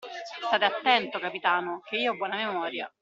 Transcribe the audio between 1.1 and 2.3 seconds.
capitano, che io ho